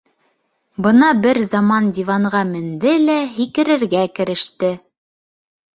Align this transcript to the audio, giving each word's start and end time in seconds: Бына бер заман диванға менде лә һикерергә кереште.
Бына 0.85 1.09
бер 1.25 1.39
заман 1.51 1.91
диванға 1.99 2.41
менде 2.55 2.97
лә 3.05 3.19
һикерергә 3.37 4.05
кереште. 4.19 4.75